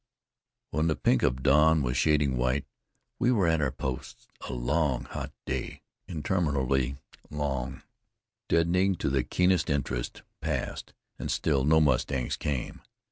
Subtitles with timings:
[0.71, 2.65] When the pink of dawn was shading white,
[3.19, 4.27] we were at our posts.
[4.49, 6.97] A long, hot day interminably
[7.29, 7.83] long,
[8.49, 12.81] deadening to the keenest interest passed, and still no mustangs came.